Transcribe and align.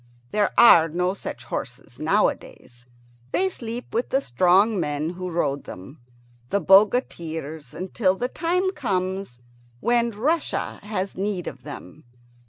There 0.31 0.51
are 0.59 0.89
no 0.89 1.13
such 1.13 1.43
horses 1.43 1.99
nowadays. 1.99 2.87
They 3.33 3.49
sleep 3.49 3.93
with 3.93 4.09
the 4.09 4.19
strong 4.19 4.79
men 4.79 5.11
who 5.11 5.29
rode 5.29 5.65
them, 5.65 5.99
the 6.49 6.59
bogatirs, 6.59 7.71
until 7.75 8.15
the 8.15 8.27
time 8.27 8.71
comes 8.71 9.41
when 9.79 10.09
Russia 10.09 10.79
has 10.81 11.15
need 11.15 11.45
of 11.45 11.61
them. 11.61 12.05